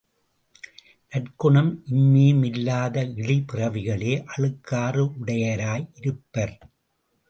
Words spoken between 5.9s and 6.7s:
இருப்பர்.